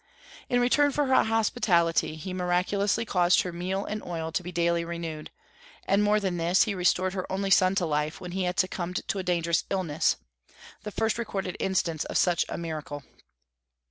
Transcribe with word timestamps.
In 0.49 0.59
return 0.59 0.91
for 0.91 1.05
her 1.05 1.23
hospitality 1.25 2.15
he 2.15 2.33
miraculously 2.33 3.05
caused 3.05 3.43
her 3.43 3.51
meal 3.53 3.85
and 3.85 4.01
oil 4.01 4.31
to 4.31 4.41
be 4.41 4.51
daily 4.51 4.83
renewed; 4.83 5.29
and 5.85 6.01
more 6.03 6.19
than 6.19 6.37
this, 6.37 6.63
he 6.63 6.73
restored 6.73 7.13
her 7.13 7.31
only 7.31 7.51
son 7.51 7.75
to 7.75 7.85
life, 7.85 8.19
when 8.19 8.31
he 8.31 8.45
had 8.45 8.59
succumbed 8.59 9.07
to 9.09 9.19
a 9.19 9.23
dangerous 9.23 9.63
illness, 9.69 10.15
the 10.81 10.89
first 10.89 11.19
recorded 11.19 11.55
instance 11.59 12.03
of 12.05 12.17
such 12.17 12.45
a 12.49 12.57
miracle. 12.57 13.03